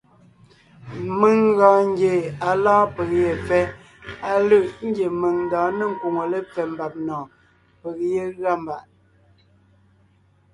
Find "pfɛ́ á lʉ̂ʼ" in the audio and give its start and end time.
3.45-4.65